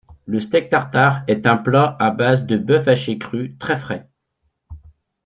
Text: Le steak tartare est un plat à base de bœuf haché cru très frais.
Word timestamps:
Le 0.25 0.39
steak 0.39 0.71
tartare 0.71 1.23
est 1.27 1.45
un 1.45 1.57
plat 1.57 1.95
à 1.99 2.09
base 2.09 2.47
de 2.47 2.57
bœuf 2.57 2.87
haché 2.87 3.19
cru 3.19 3.55
très 3.59 3.75
frais. 3.77 4.09